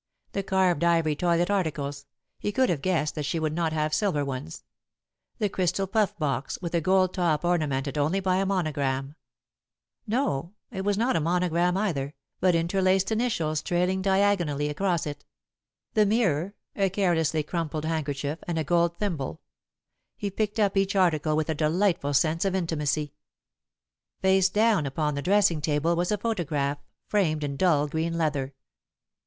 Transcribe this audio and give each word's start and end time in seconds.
The 0.31 0.41
carved 0.41 0.83
ivory 0.83 1.15
toilet 1.15 1.51
articles 1.51 2.07
he 2.39 2.51
could 2.51 2.69
have 2.71 2.81
guessed 2.81 3.13
that 3.13 3.21
she 3.21 3.37
would 3.37 3.53
not 3.53 3.71
have 3.71 3.93
silver 3.93 4.25
ones, 4.25 4.63
the 5.37 5.47
crystal 5.47 5.85
puff 5.85 6.17
box, 6.17 6.57
with 6.59 6.73
a 6.73 6.81
gold 6.81 7.13
top 7.13 7.45
ornamented 7.45 7.99
only 7.99 8.19
by 8.19 8.37
a 8.37 8.45
monogram; 8.47 9.13
no, 10.07 10.53
it 10.71 10.81
was 10.83 10.97
not 10.97 11.15
a 11.15 11.19
monogram 11.19 11.77
either, 11.77 12.15
but 12.39 12.55
interlaced 12.55 13.11
initials 13.11 13.61
trailing 13.61 14.01
diagonally 14.01 14.69
across 14.69 15.05
it; 15.05 15.23
the 15.93 16.07
mirror, 16.07 16.55
a 16.75 16.89
carelessly 16.89 17.43
crumpled 17.43 17.85
handkerchief, 17.85 18.39
and 18.47 18.57
a 18.57 18.63
gold 18.63 18.97
thimble 18.97 19.39
he 20.17 20.31
picked 20.31 20.59
up 20.59 20.75
each 20.75 20.95
article 20.95 21.35
with 21.35 21.47
a 21.47 21.53
delightful 21.53 22.15
sense 22.15 22.43
of 22.43 22.55
intimacy. 22.55 23.13
[Sidenote: 23.13 23.13
A 23.13 24.25
Man's 24.33 24.45
Face] 24.45 24.47
Face 24.47 24.49
down 24.49 24.85
upon 24.87 25.13
the 25.13 25.21
dressing 25.21 25.61
table 25.61 25.95
was 25.95 26.11
a 26.11 26.17
photograph, 26.17 26.79
framed 27.05 27.43
in 27.43 27.55
dull 27.55 27.87
green 27.87 28.17
leather. 28.17 28.55